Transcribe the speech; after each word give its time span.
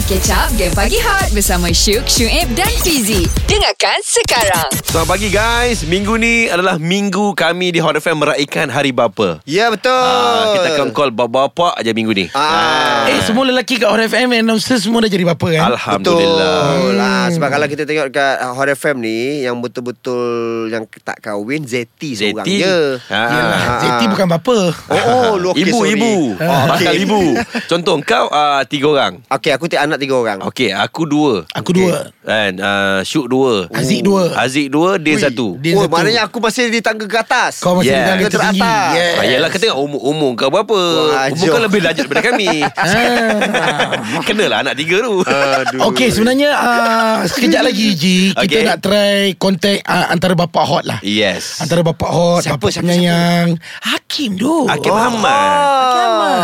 Mari 0.00 0.16
catch 0.16 0.32
up 0.32 0.48
Game 0.56 0.72
Pagi 0.72 0.96
Hot 0.96 1.28
Bersama 1.28 1.68
Syuk, 1.68 2.08
Syuib 2.08 2.48
dan 2.56 2.72
Fizi 2.80 3.28
Dengarkan 3.44 4.00
sekarang 4.00 4.72
Selamat 4.80 5.12
pagi 5.12 5.28
guys 5.28 5.84
Minggu 5.84 6.16
ni 6.16 6.48
adalah 6.48 6.80
minggu 6.80 7.36
kami 7.36 7.68
di 7.68 7.84
Hot 7.84 7.92
FM 7.92 8.24
meraihkan 8.24 8.72
Hari 8.72 8.96
Bapa 8.96 9.44
Ya 9.44 9.68
betul 9.68 9.92
Ah, 9.92 10.56
kita 10.56 10.68
akan 10.72 10.96
call 10.96 11.12
bapa-bapa 11.12 11.76
aja 11.76 11.92
minggu 11.92 12.16
ni. 12.16 12.24
Ah. 12.32 13.12
Eh 13.12 13.20
semua 13.20 13.44
lelaki 13.44 13.76
kat 13.76 13.92
Hot 13.92 14.00
FM 14.00 14.40
Announcer 14.40 14.80
semua 14.80 15.04
dah 15.04 15.12
jadi 15.12 15.20
bapa 15.20 15.46
kan 15.52 15.68
Alhamdulillah. 15.68 16.56
Betul 16.64 16.92
lah 16.96 17.22
Sebab 17.36 17.48
kalau 17.52 17.66
kita 17.68 17.84
tengok 17.84 18.08
kat 18.08 18.40
uh, 18.40 18.56
Hot 18.56 18.72
FM 18.72 19.04
ni 19.04 19.44
Yang 19.44 19.56
betul-betul 19.60 20.24
Yang 20.72 20.88
tak 21.04 21.20
kahwin 21.20 21.68
Zeti 21.68 22.16
seorang 22.16 22.48
Zeti. 22.48 22.64
je 22.64 22.78
Ah. 23.12 23.28
Yelah, 23.28 23.60
Ah. 23.60 23.80
Zeti 23.84 24.04
bukan 24.08 24.26
bapa 24.32 24.58
Oh, 24.88 24.96
oh 24.96 25.30
lu 25.36 25.52
okay, 25.52 25.68
ibu, 25.68 25.76
sorry. 25.76 25.92
ibu. 25.92 26.12
Oh, 26.40 26.62
Bakal 26.72 26.88
okay. 26.88 27.04
ibu. 27.04 27.20
Contoh 27.68 27.94
kau 28.00 28.26
uh, 28.26 28.64
tiga 28.64 28.86
orang. 28.88 29.12
Okay 29.28 29.52
aku 29.52 29.68
tiap 29.68 29.89
anak 29.90 29.98
tiga 29.98 30.14
orang 30.14 30.38
Okey, 30.42 30.70
aku 30.70 31.02
dua. 31.04 31.42
Aku 31.50 31.70
dua 31.70 32.14
Kan, 32.20 32.56
uh, 32.56 33.00
Syuk 33.02 33.26
dua. 33.26 33.66
Aziz 33.70 34.00
dua 34.00 34.30
Aziz 34.34 34.66
dua, 34.66 34.94
dia 34.96 35.14
Ui, 35.14 35.20
satu. 35.20 35.58
Dia 35.58 35.74
Oh 35.74 35.84
satu 35.84 35.92
maknanya 35.92 36.22
aku 36.24 36.38
masih 36.38 36.70
di 36.70 36.78
tangga 36.78 37.04
ke 37.04 37.16
atas 37.16 37.58
Kau 37.58 37.74
masih 37.74 37.90
Yeah. 37.90 38.06
yeah. 38.14 38.22
tertinggi 38.22 38.60
teratas. 38.60 38.90
yes. 38.94 39.14
Ah, 39.16 39.24
yelah, 39.26 39.48
kita 39.48 39.62
tengok 39.66 39.80
umur, 39.80 40.00
umur 40.04 40.30
kau 40.34 40.48
berapa. 40.48 40.78
Wah, 41.10 41.26
umur 41.28 41.46
kau 41.48 41.60
lebih 41.60 41.80
lanjut 41.80 42.04
daripada 42.06 42.22
kami. 42.24 42.48
Ah. 42.72 44.22
Kenalah 44.22 44.62
anak 44.62 44.74
tiga 44.74 45.00
tu. 45.00 45.20
Aduh 45.20 45.90
Okey 45.90 46.08
sebenarnya 46.08 46.50
uh, 46.52 47.16
Sekejap 47.24 47.62
lagi 47.62 47.92
Ji 47.92 48.16
Kita 48.30 48.40
Okey. 48.40 48.62
nak 48.62 48.78
try 48.78 49.32
Contact 49.34 49.80
uh, 49.84 50.06
Antara 50.08 50.34
bapa 50.34 50.60
hot 50.60 50.84
lah 50.84 50.98
Yes. 51.00 51.58
Antara 51.58 51.80
bapa 51.80 52.06
hot 52.06 52.42
Siapa, 52.42 52.56
Bapa 52.56 52.68
siapa, 52.68 52.86
penyayang 52.86 53.56
Hakim 53.82 54.36
tu 54.36 54.66
Hakim 54.66 54.90
Oh. 54.90 54.98
Ahmad. 55.00 55.50
Hakim 55.82 56.00
Ahmad 56.04 56.38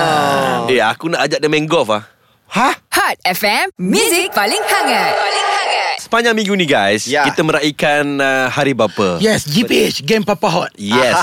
Eh, 0.69 0.81
aku 0.81 1.05
nak 1.09 1.21
ajak 1.25 1.39
dia 1.39 1.49
main 1.49 1.65
golf 1.65 1.89
ah. 1.89 2.03
Hot 2.51 3.17
FM 3.27 3.75
Music 3.79 4.31
paling 4.33 4.63
hangat 4.63 5.15
Paling 5.19 5.47
hangat 5.47 5.56
Sepanjang 6.07 6.39
minggu 6.39 6.55
ni 6.55 6.63
guys, 6.65 7.03
Ya. 7.05 7.27
kita 7.27 7.43
meraihkan 7.43 8.07
uh, 8.17 8.47
Hari 8.47 8.79
Bapa. 8.79 9.19
Yes 9.19 9.43
GPH 9.43 10.07
Game 10.07 10.23
Papa 10.23 10.47
Hot 10.47 10.71
Yes, 10.79 11.19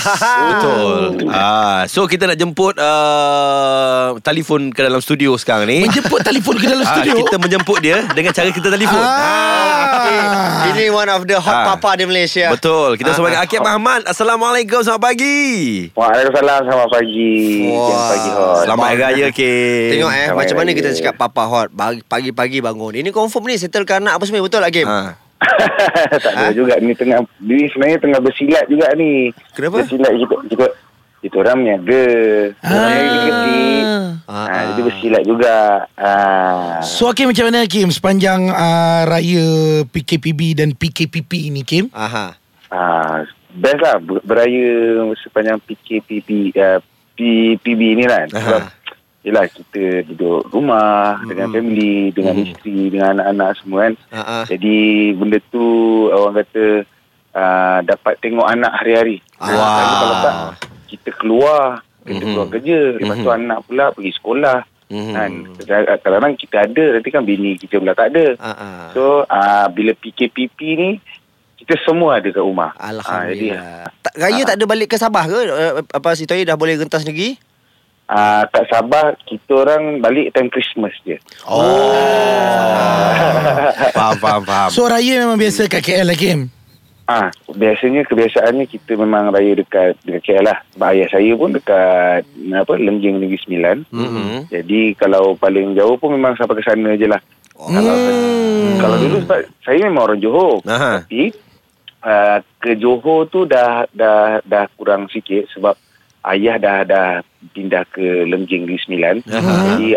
betul. 0.52 1.24
Ah, 1.32 1.88
so 1.88 2.04
kita 2.04 2.28
nak 2.28 2.36
jemput 2.36 2.76
uh, 2.76 4.20
telefon 4.20 4.76
ke 4.76 4.84
dalam 4.84 5.00
studio 5.00 5.40
sekarang 5.40 5.72
ni. 5.72 5.88
Menjemput 5.88 6.20
telefon 6.22 6.60
ke 6.60 6.68
dalam 6.68 6.84
Ah, 6.84 6.92
studio 6.92 7.16
kita 7.16 7.40
menjemput 7.40 7.80
dia 7.80 8.04
dengan 8.12 8.36
cara 8.36 8.52
kita 8.52 8.68
telefon. 8.68 9.00
Ah. 9.00 10.68
Ini 10.68 10.92
one 10.92 11.08
of 11.08 11.24
the 11.24 11.38
hot 11.38 11.56
Ah. 11.56 11.66
papa 11.72 11.96
di 11.96 12.04
Malaysia 12.04 12.52
Betul. 12.52 13.00
Kita 13.00 13.16
bersama 13.16 13.32
Ah, 13.32 13.32
dengan 13.32 13.44
Akib 13.48 13.64
Ahmad. 13.64 14.02
Assalamualaikum, 14.04 14.84
selamat 14.84 15.00
pagi. 15.02 15.40
Waalaikumsalam 15.94 16.60
Selamat 16.62 16.90
pagi 16.92 17.32
Wah. 17.64 17.88
Yang 17.88 18.04
pagi 18.04 18.30
hot 18.34 18.58
Selamat 18.60 18.86
Hari 18.86 19.00
Raya, 19.00 19.28
Kim. 19.32 19.90
Tengok 19.94 20.12
eh 20.12 20.26
Selamat 20.26 20.36
Macam 20.36 20.56
mana 20.58 20.68
Raya. 20.68 20.76
kita 20.76 20.90
cakap 20.94 21.16
Papa 21.16 21.44
hot 21.46 21.68
Pagi-pagi 22.04 22.60
bangun 22.60 22.94
Ini 22.98 23.10
confirm 23.10 23.48
ni 23.48 23.56
Settlekan 23.56 24.04
anak 24.04 24.20
apa 24.20 24.24
semua 24.26 24.42
Betul 24.42 24.60
tak 24.60 24.73
Kim? 24.74 24.88
Ha. 24.88 25.14
Tak 26.24 26.34
ada 26.34 26.46
Ha? 26.46 26.56
juga 26.56 26.80
Ni 26.80 26.94
tengah 26.94 27.20
Ni 27.38 27.68
sebenarnya 27.68 28.00
tengah 28.00 28.20
bersilat 28.20 28.66
juga 28.66 28.88
ni 28.94 29.30
Kenapa? 29.52 29.80
Bersilat 29.80 30.12
kita 30.14 30.36
Kita, 30.48 30.66
kita 31.20 31.36
orang 31.38 31.58
meniaga 31.58 32.04
kecil 32.58 33.86
Ah, 34.24 34.48
ha, 34.48 34.60
Jadi 34.66 34.82
bersilat 34.82 35.24
juga 35.24 35.56
ha. 35.94 36.14
So 36.82 37.06
Hakim 37.06 37.28
macam 37.28 37.46
mana 37.46 37.62
Hakim 37.62 37.88
Sepanjang 37.90 38.48
uh, 38.48 39.02
Raya 39.04 39.48
PKPB 39.86 40.56
dan 40.56 40.72
PKPP 40.74 41.32
ni 41.50 41.62
Kim 41.62 41.92
Aha. 41.92 42.40
ha, 42.70 42.82
Best 43.52 43.80
lah 43.80 44.00
ber- 44.00 44.24
Beraya 44.24 44.68
Sepanjang 45.20 45.60
PKPB 45.62 46.30
uh, 46.56 46.80
PPB 47.14 47.82
ni 47.94 48.06
kan 48.06 48.28
Aha. 48.32 48.40
Sebab 48.40 48.62
Yelah 49.24 49.48
kita 49.48 50.04
duduk 50.12 50.52
rumah 50.52 51.20
hmm. 51.24 51.28
Dengan 51.32 51.48
family 51.56 51.96
Dengan 52.12 52.36
hmm. 52.36 52.46
isteri 52.52 52.80
Dengan 52.92 53.08
anak-anak 53.18 53.50
semua 53.64 53.80
kan 53.88 53.94
Ah, 54.12 54.20
ah. 54.20 54.44
Jadi 54.46 54.78
benda 55.16 55.40
tu 55.48 55.64
orang 56.12 56.44
kata 56.44 56.84
uh, 57.34 57.80
dapat 57.84 58.14
tengok 58.22 58.48
anak 58.48 58.72
hari-hari. 58.80 59.18
Ah. 59.42 59.50
Tapi 59.50 59.58
Wah. 59.58 60.00
Kalau 60.00 60.16
tak 60.22 60.36
kita 60.94 61.10
keluar, 61.18 61.64
kita 62.06 62.22
Mhm. 62.22 62.30
keluar 62.30 62.48
kerja, 62.54 62.80
lepas 63.02 63.18
tu 63.18 63.30
Mhm. 63.30 63.40
anak 63.42 63.60
pula 63.66 63.86
pergi 63.92 64.12
sekolah. 64.14 64.58
Mhm. 64.94 65.14
Kan. 65.14 65.32
Kadang-kadang 65.58 66.34
kita 66.38 66.56
ada 66.70 66.84
nanti 66.94 67.10
kan 67.10 67.24
bini 67.26 67.52
kita 67.58 67.82
pula 67.82 67.98
tak 67.98 68.14
ada. 68.14 68.26
Ah, 68.38 68.50
ah. 68.54 68.82
So 68.94 69.26
uh, 69.26 69.66
bila 69.74 69.98
PKPP 69.98 70.60
ni 70.78 70.90
kita 71.58 71.80
semua 71.82 72.20
ada 72.22 72.28
kat 72.30 72.44
rumah. 72.44 72.76
Ah, 72.78 72.92
jadi 72.92 73.00
Alhamdulillah. 73.56 73.88
Tak, 74.04 74.14
raya 74.20 74.42
tak 74.44 74.56
ada 74.60 74.66
balik 74.68 74.88
ke 74.94 74.98
Sabah 75.00 75.26
ke? 75.26 75.40
Uh, 75.48 75.82
Apa 75.96 76.14
si 76.14 76.28
dah 76.28 76.60
boleh 76.60 76.78
rentas 76.78 77.08
negeri? 77.08 77.40
Uh, 78.10 78.44
tak 78.48 78.66
sabar 78.68 79.16
kita 79.24 79.64
orang 79.64 80.00
balik 80.04 80.34
time 80.34 80.50
Christmas 80.50 80.94
je. 81.04 81.16
Oh. 81.44 81.94
faham, 83.96 84.16
faham, 84.20 84.42
faham. 84.44 84.70
So 84.72 84.88
raya 84.88 85.24
memang 85.24 85.40
biasa 85.40 85.68
kat 85.70 85.84
KL 85.84 86.08
lah 86.10 86.18
Kim 86.18 86.50
Ah, 87.04 87.28
biasanya 87.52 88.08
kebiasaannya 88.08 88.64
kita 88.64 88.96
memang 88.96 89.36
raya 89.36 89.60
dekat 89.60 90.00
dekat 90.08 90.24
KL 90.24 90.48
lah. 90.48 90.64
Sebab 90.72 90.88
ayah 90.96 91.08
saya 91.12 91.32
pun 91.36 91.52
dekat 91.52 92.24
apa 92.56 92.74
Lengging 92.80 93.20
Negeri 93.20 93.40
Sembilan. 93.44 93.78
Mhm. 93.92 94.48
Jadi 94.48 94.96
kalau 94.96 95.36
paling 95.36 95.76
jauh 95.76 96.00
pun 96.00 96.16
memang 96.16 96.40
sampai 96.40 96.56
ke 96.56 96.64
sana 96.64 96.96
je 96.96 97.12
lah. 97.12 97.20
Kalau, 97.54 97.96
Hmm. 97.96 98.80
kalau 98.80 98.98
dulu 99.04 99.18
sebab 99.28 99.40
saya 99.68 99.84
memang 99.84 100.04
orang 100.08 100.20
Johor. 100.24 100.64
Aha. 100.64 101.04
Tapi 101.04 101.36
uh, 102.08 102.40
ke 102.64 102.72
Johor 102.80 103.28
tu 103.28 103.44
dah 103.44 103.84
dah 103.92 104.40
dah 104.48 104.66
kurang 104.80 105.12
sikit 105.12 105.52
sebab 105.52 105.76
ayah 106.32 106.56
dah 106.60 106.80
dah 106.88 107.10
pindah 107.52 107.84
ke 107.92 108.24
Lengging 108.28 108.64
Negeri 108.68 108.80
Sembilan. 108.80 109.16
Aha. 109.28 109.56
Jadi 109.76 109.90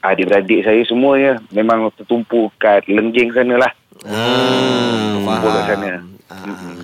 adik-beradik 0.00 0.64
saya 0.64 0.82
semuanya 0.88 1.32
memang 1.52 1.92
tertumpu 1.92 2.48
kat 2.56 2.88
Lengging 2.88 3.36
sana 3.36 3.68
lah. 3.68 3.72
Hmm. 4.04 5.20
Tertumpu 5.20 5.48
kat 5.48 5.64
sana. 5.68 5.92
Ah. 6.30 6.46
Mm-mm. 6.46 6.80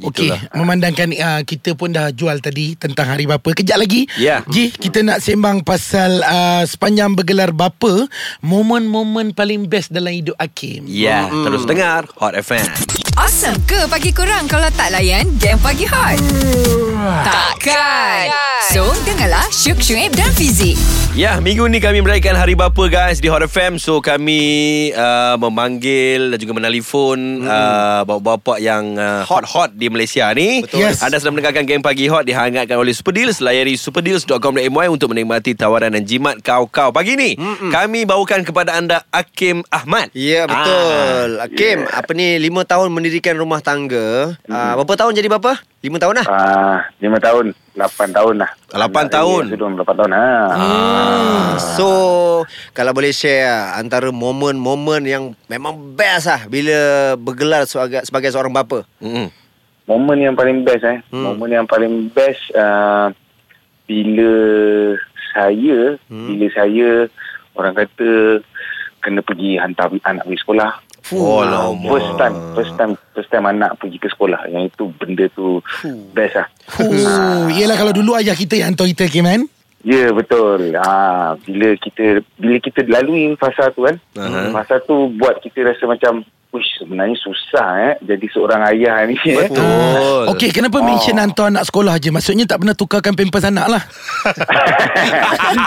Okey, 0.00 0.32
memandangkan 0.56 1.12
uh, 1.12 1.40
kita 1.44 1.76
pun 1.76 1.92
dah 1.92 2.08
jual 2.12 2.40
tadi 2.40 2.72
tentang 2.76 3.16
hari 3.16 3.28
bapa. 3.28 3.52
Kejap 3.52 3.76
lagi, 3.76 4.08
Ya. 4.16 4.40
Ji, 4.48 4.72
kita 4.72 5.04
nak 5.04 5.20
sembang 5.20 5.60
pasal 5.60 6.24
uh, 6.24 6.64
sepanjang 6.64 7.12
bergelar 7.12 7.52
bapa, 7.52 8.08
momen-momen 8.40 9.36
paling 9.36 9.68
best 9.68 9.92
dalam 9.92 10.12
hidup 10.12 10.36
Hakim. 10.40 10.88
Ya, 10.88 11.28
terus 11.28 11.68
dengar 11.68 12.08
Hot 12.16 12.32
FM. 12.32 12.99
Awesome 13.30 13.62
ke 13.62 13.86
pagi 13.86 14.10
kurang 14.10 14.50
Kalau 14.50 14.66
tak 14.74 14.90
layan 14.90 15.22
Game 15.38 15.62
Pagi 15.62 15.86
Hot 15.86 16.18
Takkan 17.22 18.26
So 18.74 18.90
dengarlah 19.06 19.46
Syuk, 19.54 19.78
Syuib 19.78 20.18
dan 20.18 20.34
Fizi 20.34 20.74
Ya, 21.10 21.42
minggu 21.42 21.66
ni 21.66 21.82
kami 21.82 22.06
meraihkan 22.06 22.38
Hari 22.38 22.54
Bapa 22.54 22.86
guys 22.86 23.18
di 23.18 23.26
Hot 23.26 23.42
FM. 23.42 23.82
So 23.82 23.98
kami 23.98 24.40
uh, 24.94 25.34
memanggil 25.42 26.30
dan 26.30 26.38
juga 26.38 26.54
menelpon 26.54 27.44
hmm. 27.44 27.50
uh, 27.50 28.02
bapa-bapa 28.08 28.56
yang 28.56 28.96
uh, 28.96 29.26
hot-hot 29.28 29.76
di 29.76 29.92
Malaysia 29.92 30.32
ni. 30.32 30.64
Betul. 30.64 30.80
Yes. 30.80 31.04
Anda 31.04 31.18
sedang 31.20 31.36
mendengarkan 31.36 31.68
Game 31.68 31.84
Pagi 31.84 32.08
Hot 32.08 32.24
dihangatkan 32.24 32.78
oleh 32.78 32.94
Super 32.94 33.10
Deals. 33.10 33.42
Layari 33.44 33.76
superdeals.com.my 33.76 34.86
untuk 34.88 35.12
menikmati 35.12 35.58
tawaran 35.58 35.92
dan 35.92 36.08
jimat 36.08 36.40
kau-kau. 36.40 36.88
Pagi 36.88 37.20
ni 37.20 37.36
hmm. 37.36 37.74
kami 37.74 38.08
bawakan 38.08 38.40
kepada 38.40 38.80
anda 38.80 39.04
Hakim 39.12 39.60
Ahmad. 39.68 40.14
Ya 40.16 40.48
betul. 40.48 41.42
Ah. 41.42 41.50
Kim, 41.52 41.84
apa 41.84 42.10
ni 42.16 42.40
lima 42.40 42.64
tahun 42.64 42.88
mendirikan 42.96 43.19
rumah 43.36 43.60
tangga. 43.60 44.32
Ah, 44.48 44.72
berapa 44.80 44.96
tahun 44.96 45.12
jadi 45.12 45.28
bapa? 45.28 45.60
Lima 45.84 46.00
tahun 46.00 46.24
dah. 46.24 46.26
Ah, 46.32 46.80
lima 46.96 47.20
tahun, 47.20 47.52
lapan 47.76 48.08
tahun 48.08 48.34
lah. 48.40 48.50
Lapan 48.72 49.04
Anak 49.04 49.14
tahun. 49.20 49.42
saya 49.44 49.56
Sudah 49.60 49.68
lapan 49.76 49.94
tahun. 50.00 50.10
Ha. 50.16 50.26
Ah. 50.48 51.50
So 51.60 51.88
Kalau 52.72 52.96
boleh 52.96 53.12
share 53.12 53.76
Antara 53.76 54.08
momen-momen 54.08 55.04
yang 55.04 55.36
Memang 55.44 55.92
best 55.92 56.24
lah 56.24 56.48
Bila 56.48 56.78
bergelar 57.20 57.68
sebagai, 57.68 58.00
sebagai 58.08 58.32
seorang 58.32 58.54
bapa 58.54 58.88
Hmm. 58.96 59.28
Momen 59.84 60.22
yang 60.22 60.38
paling 60.38 60.62
best 60.62 60.86
eh. 60.86 61.02
Hmm. 61.10 61.34
Momen 61.34 61.50
yang 61.50 61.66
paling 61.66 62.14
best 62.14 62.38
uh, 62.54 63.10
bila 63.90 64.32
saya, 65.34 65.98
Hmm. 66.06 66.30
bila 66.30 66.46
saya 66.54 67.10
orang 67.58 67.74
kata 67.74 68.38
kena 69.02 69.18
pergi 69.18 69.58
hantar 69.58 69.90
anak 70.06 70.30
pergi 70.30 70.38
sekolah. 70.46 70.70
Oh, 71.10 71.42
Ah, 71.42 71.70
lama. 71.70 71.88
First 71.90 72.10
time, 72.14 72.36
first 72.54 72.74
time, 72.76 72.92
first 73.12 73.30
time 73.30 73.46
anak 73.46 73.74
pergi 73.78 73.98
ke 73.98 74.06
sekolah. 74.06 74.46
Yang 74.46 74.70
itu 74.70 74.84
benda 74.94 75.24
tu 75.34 75.58
best 76.14 76.38
lah. 76.38 76.46
Oh, 76.78 77.50
yelah 77.50 77.74
kalau 77.74 77.90
dulu 77.90 78.14
ayah 78.14 78.34
kita 78.34 78.54
yang 78.54 78.72
hantar 78.72 78.86
kita 78.86 79.10
Kim 79.10 79.26
kan? 79.26 79.42
Ya 79.80 80.12
betul. 80.12 80.76
Ha, 80.76 81.34
bila 81.40 81.72
kita 81.74 82.20
bila 82.36 82.56
kita 82.60 82.84
lalui 82.84 83.32
fasa 83.34 83.72
tu 83.72 83.88
kan, 83.88 83.96
Aha. 84.14 84.52
fasa 84.52 84.76
tu 84.84 85.08
buat 85.16 85.40
kita 85.40 85.64
rasa 85.64 85.88
macam, 85.88 86.20
Uish, 86.50 86.66
sebenarnya 86.76 87.14
susah 87.14 87.68
eh 87.80 87.94
jadi 88.02 88.26
seorang 88.26 88.60
ayah 88.68 89.04
ni. 89.04 89.14
eh." 89.16 89.46
Betul. 89.46 90.28
Okey, 90.28 90.50
kenapa 90.50 90.80
mention 90.80 91.14
hantar 91.14 91.46
anak 91.46 91.62
sekolah 91.62 91.94
je? 91.96 92.08
Maksudnya 92.08 92.44
tak 92.44 92.58
pernah 92.58 92.72
tukarkan 92.72 93.12
pampers 93.12 93.44
anak 93.44 93.68
lah. 93.68 93.82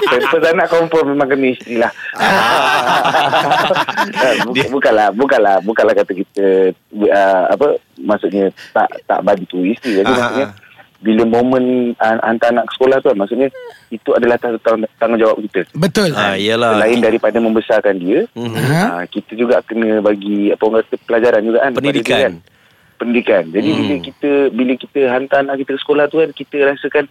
Pampers 0.03 0.45
anak 0.45 0.67
confirm 0.67 1.09
memang 1.09 1.25
kena 1.25 1.45
isteri 1.49 1.75
lah. 1.77 1.89
Buk- 4.45 4.69
bukanlah, 4.71 5.07
bukanlah, 5.11 5.55
bukanlah 5.61 5.93
kata 5.93 6.11
kita 6.11 6.45
uh, 6.93 7.43
apa 7.49 7.65
maksudnya 7.97 8.49
tak 8.71 8.87
tak 9.05 9.19
bagi 9.21 9.45
tu 9.45 9.61
isteri. 9.61 9.97
Jadi 9.97 10.05
Ah, 10.05 10.13
maksudnya 10.13 10.45
ah. 10.45 10.51
Bila 11.03 11.27
momen 11.27 11.91
uh, 11.99 12.15
hantar 12.23 12.55
anak 12.55 12.71
ke 12.71 12.79
sekolah 12.79 12.97
tu 12.97 13.11
kan, 13.11 13.17
maksudnya 13.19 13.47
itu 13.91 14.09
adalah 14.15 14.39
tang- 14.39 14.57
tang- 14.63 14.87
tanggungjawab 14.95 15.37
kita. 15.45 15.67
Betul. 15.75 16.15
Ah, 16.15 16.39
iyalah. 16.39 16.79
Selain 16.79 16.99
daripada 17.03 17.37
membesarkan 17.37 17.95
dia. 17.99 18.23
Ha? 18.33 18.81
uh, 18.87 19.03
kita 19.05 19.35
juga 19.35 19.59
kena 19.61 19.99
bagi 19.99 20.49
apa 20.49 20.63
orang 20.63 20.81
kata 20.87 20.95
pelajaran 21.03 21.41
juga 21.43 21.59
kan. 21.61 21.71
Pendidikan. 21.75 22.07
dia 22.07 22.23
kan. 22.23 22.33
Pendidikan. 22.95 23.43
Jadi 23.51 23.69
Hmm. 23.69 23.79
bila 23.83 23.95
kita 23.99 24.31
bila 24.49 24.73
kita 24.73 24.99
hantar 25.11 25.39
anak 25.43 25.55
kita 25.59 25.75
ke 25.75 25.81
sekolah 25.83 26.05
tu 26.07 26.17
kan 26.17 26.29
kita 26.31 26.55
rasakan 26.63 27.05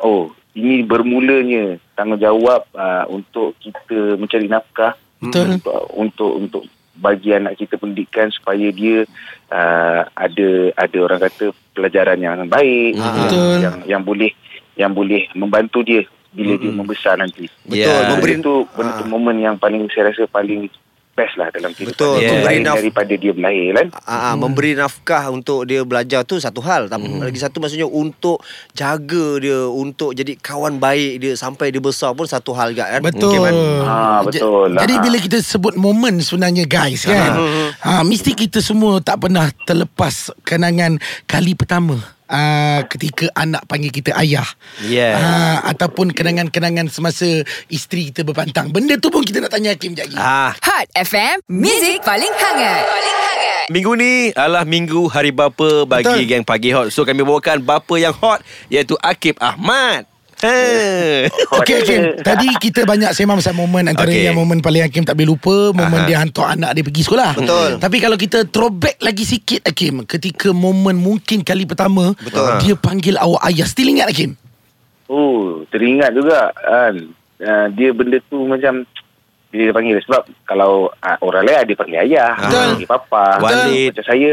oh 0.00 0.30
ini 0.54 0.84
bermulanya 0.84 1.80
tanggungjawab 1.96 2.62
uh, 2.72 3.04
untuk 3.08 3.58
kita 3.58 4.20
mencari 4.20 4.46
nafkah 4.46 4.94
Betul. 5.18 5.58
untuk 5.58 5.82
untuk, 5.96 6.30
untuk 6.36 6.62
bagi 6.92 7.32
anak 7.32 7.56
kita 7.56 7.76
pendidikan 7.76 8.28
supaya 8.28 8.68
dia 8.68 9.08
uh, 9.48 10.00
ada 10.12 10.48
ada 10.76 10.96
orang 10.98 11.20
kata 11.20 11.50
pelajaran 11.72 12.18
yang 12.18 12.44
baik 12.46 12.92
Ah, 12.96 13.16
yang, 13.16 13.28
yang 13.58 13.76
yang 13.88 14.02
boleh 14.02 14.30
yang 14.76 14.92
boleh 14.92 15.28
membantu 15.32 15.80
dia 15.80 16.04
bila 16.32 16.56
dia 16.56 16.72
membesar 16.72 17.20
nanti. 17.20 17.44
Betul, 17.64 17.76
Yeah. 17.76 18.08
memberi- 18.08 18.40
itu 18.40 18.64
tu 18.64 19.04
momen 19.04 19.36
yang 19.36 19.60
paling 19.60 19.84
saya 19.92 20.08
rasa 20.08 20.24
paling 20.24 20.72
best 21.12 21.36
lah 21.36 21.48
dalam 21.48 21.70
kehidupan. 21.70 21.92
Betul, 21.92 22.16
dia. 22.18 22.40
Lain 22.42 22.60
naf- 22.62 22.78
daripada 22.78 23.12
dia 23.12 23.30
berlahir 23.30 23.70
kan. 23.70 23.86
Ah, 24.02 24.16
ah, 24.24 24.34
memberi 24.34 24.72
nafkah 24.72 25.28
untuk 25.28 25.64
dia 25.64 25.80
belajar 25.82 26.22
tu 26.22 26.36
satu 26.36 26.60
hal 26.60 26.86
tapi 26.86 27.04
lagi 27.18 27.36
satu 27.36 27.58
maksudnya 27.58 27.84
untuk 27.84 28.40
jaga 28.72 29.36
dia 29.36 29.66
untuk 29.66 30.12
jadi 30.12 30.32
kawan 30.34 30.76
baik 30.76 31.12
dia 31.18 31.32
sampai 31.34 31.68
dia 31.68 31.78
besar 31.78 32.12
pun 32.12 32.24
satu 32.24 32.52
hal 32.52 32.72
juga 32.72 32.88
kan 32.90 33.02
Betul. 33.02 33.28
Okey, 33.28 33.40
Man? 33.40 33.54
Ah, 33.82 34.20
betul. 34.22 34.68
Ja- 34.70 34.80
Jadi 34.80 34.94
bila 34.98 35.16
kita 35.18 35.38
sebut 35.38 35.74
momen 35.74 36.18
sebenarnya 36.18 36.64
guys 36.64 37.04
kan. 37.04 37.36
ha, 37.78 38.00
mesti 38.00 38.32
kita 38.32 38.58
semua 38.58 38.96
tak 38.98 39.20
pernah 39.20 39.46
terlepas 39.62 40.12
kenangan 40.42 40.96
kali 41.24 41.52
pertama. 41.52 42.00
Uh, 42.32 42.80
ketika 42.88 43.28
anak 43.36 43.60
panggil 43.68 43.92
kita 43.92 44.16
ayah 44.16 44.48
Yeah. 44.80 45.12
Ah, 45.14 45.68
Ataupun 45.68 46.10
kenangan-kenangan 46.10 46.88
semasa 46.88 47.28
Isteri 47.68 48.08
kita 48.08 48.24
berpantang 48.24 48.72
Benda 48.72 48.96
tu 48.96 49.12
pun 49.12 49.20
kita 49.20 49.36
nak 49.38 49.52
tanya 49.52 49.76
Hakim 49.76 49.92
sekejap 49.92 50.08
lagi 50.08 50.16
Ah, 50.16 50.50
Hot 50.56 50.88
FM, 50.96 51.44
Music 51.46 52.00
paling 52.00 52.32
hangat. 52.32 52.82
Paling 52.82 53.18
hangat. 53.20 53.66
Minggu 53.68 53.92
ni 53.94 54.12
adalah 54.32 54.64
minggu 54.64 55.06
hari 55.06 55.30
bapa 55.30 55.84
bagi 55.84 56.08
Betul. 56.08 56.24
geng 56.26 56.42
pagi 56.42 56.72
hot. 56.72 56.88
So 56.88 57.04
kami 57.04 57.20
bawakan 57.20 57.62
bapa 57.62 57.94
yang 57.94 58.10
hot 58.12 58.40
iaitu 58.66 58.96
Akib 58.98 59.36
Ahmad. 59.38 60.08
Ha. 60.42 60.54
Okey 61.62 61.74
Hakim 61.82 62.00
Tadi 62.18 62.48
kita 62.58 62.82
banyak 62.82 63.14
sembang 63.14 63.38
pasal 63.38 63.54
momen 63.54 63.86
Antara 63.86 64.10
Okey. 64.10 64.26
yang 64.26 64.34
momen 64.34 64.58
paling 64.58 64.82
Hakim 64.82 65.06
tak 65.06 65.14
boleh 65.14 65.38
lupa 65.38 65.70
Momen 65.70 66.02
Aha. 66.02 66.08
dia 66.10 66.18
hantar 66.18 66.58
anak 66.58 66.74
dia 66.74 66.82
pergi 66.82 67.02
sekolah 67.06 67.38
Betul. 67.38 67.70
Tapi 67.78 67.96
kalau 68.02 68.18
kita 68.18 68.50
throwback 68.50 68.98
lagi 68.98 69.22
sikit 69.22 69.62
Hakim 69.70 70.02
Ketika 70.02 70.50
momen 70.50 70.98
mungkin 70.98 71.46
kali 71.46 71.62
pertama 71.62 72.10
Betul. 72.18 72.58
Dia 72.58 72.74
panggil 72.74 73.14
awak 73.14 73.46
ayah 73.54 73.70
Still 73.70 73.94
ingat 73.94 74.10
Hakim? 74.10 74.34
Oh, 75.12 75.60
teringat 75.68 76.16
juga 76.16 76.48
kan. 76.56 76.94
Uh, 77.36 77.66
dia 77.76 77.92
benda 77.92 78.16
tu 78.32 78.48
macam 78.48 78.88
dia 79.52 79.68
panggil 79.68 80.00
sebab 80.08 80.24
kalau 80.48 80.88
uh, 80.88 81.18
orang 81.20 81.44
lain 81.44 81.68
dia 81.68 81.76
panggil 81.76 82.00
ayah, 82.08 82.32
Betul. 82.40 82.68
panggil 82.72 82.88
papa. 82.88 83.24
Walid. 83.44 83.92
Macam 83.92 84.04
saya 84.08 84.28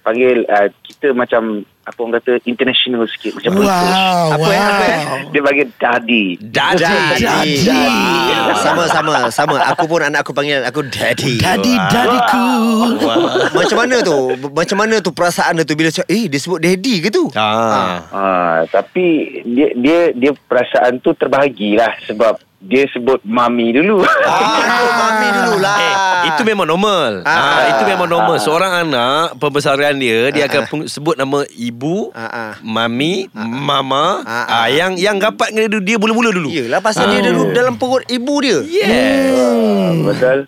panggil 0.00 0.36
uh, 0.48 0.68
kita 0.88 1.12
macam 1.12 1.68
apa 1.82 1.98
orang 1.98 2.14
kata 2.16 2.32
international 2.48 3.04
sikit 3.12 3.36
macam 3.36 3.50
Wow, 3.58 3.60
British. 3.60 3.92
Apa, 4.32 4.46
wow. 4.48 4.70
apa? 4.72 4.86
Dia 5.30 5.40
panggil 5.44 5.68
daddy. 5.78 6.24
Daddy. 6.40 6.82
Daddy. 6.82 7.54
Daddy. 7.62 8.02
Sama 8.58 8.84
sama 8.90 9.14
sama. 9.30 9.56
Aku 9.70 9.86
pun 9.86 10.02
anak 10.02 10.26
aku 10.26 10.34
panggil 10.34 10.64
aku 10.66 10.82
daddy. 10.86 11.38
Daddy, 11.38 11.74
daddyku 11.76 12.46
Macam 13.54 13.76
mana 13.78 13.96
tu? 14.02 14.18
Macam 14.50 14.76
mana 14.78 14.94
tu 14.98 15.10
perasaan 15.14 15.60
dia 15.60 15.64
tu 15.68 15.74
bila 15.78 15.88
cakap, 15.92 16.10
eh 16.10 16.26
dia 16.26 16.38
sebut 16.42 16.58
daddy 16.58 16.94
ke 17.04 17.08
tu? 17.12 17.30
Ah. 17.38 18.02
Ah, 18.10 18.58
tapi 18.70 19.40
dia 19.46 19.74
dia 19.76 19.98
dia 20.16 20.32
perasaan 20.34 20.98
tu 20.98 21.14
terbahagilah 21.14 22.02
sebab 22.08 22.40
dia 22.62 22.86
sebut 22.88 23.18
mami 23.22 23.70
dulu. 23.70 24.00
Ah, 24.00 24.86
mami 25.02 25.26
dululah. 25.34 25.76
Eh, 25.76 25.94
itu 26.28 26.42
memang 26.42 26.64
normal. 26.64 27.12
Ah. 27.22 27.34
Ah, 27.34 27.62
itu 27.68 27.82
memang 27.84 28.06
normal. 28.06 28.38
Seorang 28.38 28.72
anak 28.80 29.34
pembesaran 29.36 29.94
dia 29.96 30.30
dia 30.30 30.46
akan 30.46 30.62
peng- 30.64 30.86
sebut 30.86 31.14
nama 31.14 31.42
ibu, 31.50 32.10
Ah, 32.12 32.24
ah. 32.24 32.52
mami, 32.60 33.26
mama, 33.34 34.22
Ah, 34.22 34.32
ah. 34.40 34.56
ah, 34.56 34.68
yang 34.68 34.94
yang 34.94 35.18
rapat 35.18 35.50
dengan 35.50 35.74
dia, 35.74 35.82
dia 35.84 35.96
mula-mula 35.96 36.30
dulu. 36.30 36.48
Yelah 36.48 36.78
pasal 36.78 37.10
dia 37.10 37.20
dulu 37.24 37.50
dalam 37.50 37.74
perut 37.74 38.06
ibu 38.06 38.34
dia. 38.38 38.58
Yes. 38.62 39.34
Ah, 39.34 39.90
betul. 40.00 40.38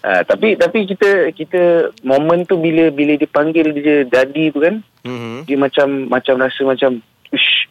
Ah, 0.00 0.22
tapi 0.22 0.56
tapi 0.56 0.84
kita 0.84 1.28
kita 1.30 1.62
momen 2.00 2.42
tu 2.44 2.56
bila 2.56 2.88
bila 2.88 3.14
dia 3.14 3.28
panggil 3.28 3.70
dia 3.70 4.02
daddy 4.02 4.48
tu 4.48 4.58
kan, 4.58 4.80
Mhm. 5.02 5.44
dia 5.44 5.56
macam 5.56 5.86
macam 6.08 6.34
rasa 6.36 6.60
macam 6.64 6.98
ish. 7.30 7.68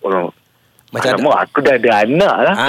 Oh, 0.00 0.28
Macam 0.90 1.22
macam 1.22 1.38
aku 1.38 1.58
dah 1.62 1.74
ada 1.78 1.90
anak 2.02 2.36
lah. 2.50 2.54
Ah. 2.58 2.68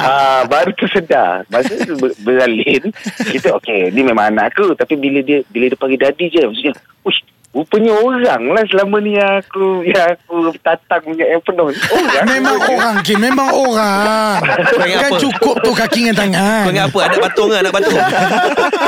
ah, 0.10 0.40
baru 0.48 0.72
tersedar. 0.72 1.44
Masa 1.52 1.76
tu 1.84 2.00
ber- 2.00 2.16
beralin, 2.24 2.88
kita 3.28 3.52
okey, 3.60 3.92
ni 3.92 4.00
memang 4.00 4.32
anak 4.32 4.56
aku. 4.56 4.72
Tapi 4.72 4.96
bila 4.96 5.20
dia 5.20 5.44
bila 5.52 5.68
dia 5.68 5.76
panggil 5.76 6.00
daddy 6.00 6.32
je, 6.32 6.42
maksudnya, 6.48 6.72
ush, 7.04 7.20
rupanya 7.50 7.92
orang 7.98 8.42
lah 8.54 8.62
selama 8.70 9.02
ni 9.02 9.18
yang 9.18 9.42
aku 9.42 9.82
yang 9.82 10.14
aku 10.14 10.54
tatang 10.62 11.02
punya 11.02 11.26
yang 11.26 11.42
penuh. 11.42 11.68
Orang. 11.68 12.24
Memang 12.30 12.56
orang 12.62 12.94
Kim 13.02 13.18
Memang 13.18 13.50
orang 13.50 14.38
Kan 14.70 15.10
apa? 15.10 15.18
cukup 15.18 15.58
tu 15.60 15.70
kaki 15.74 16.06
dengan 16.06 16.16
tangan 16.24 16.62
Kau 16.62 16.70
ingat 16.70 16.86
apa? 16.88 16.98
Anak 17.10 17.18
patung 17.26 17.48
ke 17.50 17.56
anak 17.58 17.72
patung? 17.74 17.98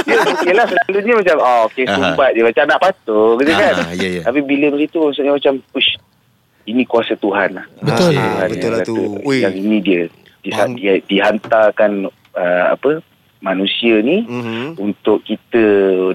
Ya, 0.02 0.18
yelah 0.42 0.66
selalunya 0.66 1.14
macam 1.14 1.36
oh, 1.38 1.62
okay, 1.70 1.86
Aha. 1.86 1.94
sumbat 1.94 2.30
je 2.34 2.42
macam 2.42 2.64
nak 2.66 2.80
patung 2.82 3.34
gitu 3.38 3.52
kan. 3.54 3.74
Ah, 3.78 3.92
ya, 3.94 4.08
ya. 4.18 4.22
Tapi 4.26 4.40
bila 4.42 4.66
begitu 4.74 4.98
maksudnya 4.98 5.32
macam 5.34 5.62
ush 5.78 5.90
ini 6.72 6.82
kuasa 6.82 7.14
Tuhan 7.14 7.54
lah. 7.54 7.66
Betul. 7.78 8.16
Ah, 8.16 8.24
Tuhan 8.42 8.48
betul 8.48 8.70
lah 8.72 8.80
tu. 8.82 8.96
Ui. 9.22 9.38
Yang 9.40 9.56
ini 9.60 9.76
dia, 9.78 10.02
dia, 10.40 10.64
dia 10.72 10.94
dihantarkan 11.04 12.08
uh, 12.34 12.64
apa 12.72 13.04
manusia 13.42 13.98
ni 14.00 14.22
Mhm. 14.22 14.78
untuk 14.78 15.20
kita 15.22 15.64